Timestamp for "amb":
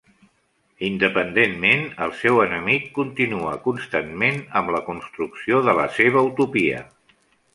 4.61-4.75